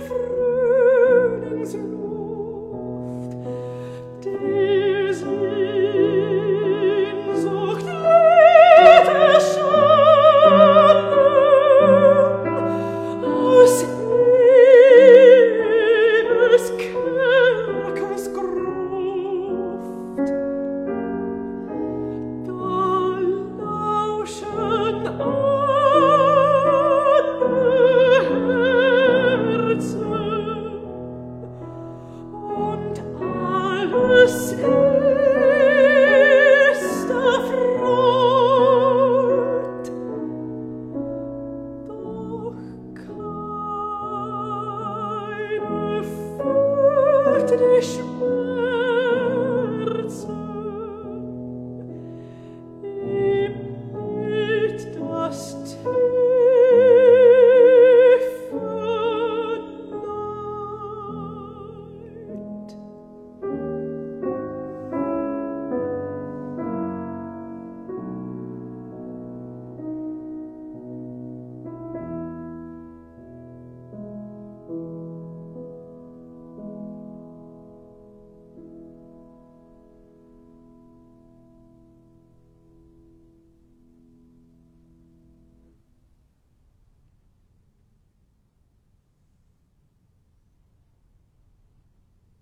[0.00, 0.47] free.
[47.60, 48.02] 为什